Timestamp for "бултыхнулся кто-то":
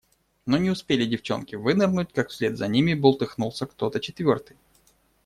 2.95-3.99